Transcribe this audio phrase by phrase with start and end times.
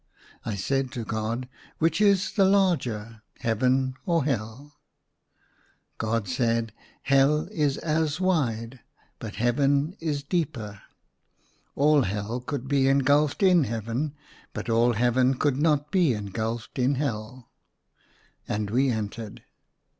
[0.43, 1.47] I said to God,"
[1.77, 4.79] Which is the larger, Heaven or Hell.
[5.35, 8.79] *" God said," Hell is as wide,
[9.19, 10.81] but Heaven is deeper.
[11.75, 14.15] All Hell could be engulfed in Heaven,
[14.53, 17.51] but all Heaven could not be engulfed in Hell."
[18.47, 19.43] And we entered.